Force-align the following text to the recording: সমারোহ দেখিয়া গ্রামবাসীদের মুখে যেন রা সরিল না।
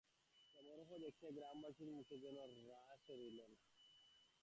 সমারোহ 0.47 0.89
দেখিয়া 0.97 1.31
গ্রামবাসীদের 1.31 1.95
মুখে 1.95 2.15
যেন 2.17 2.37
রা 2.67 2.81
সরিল 3.05 3.37
না। 3.43 3.59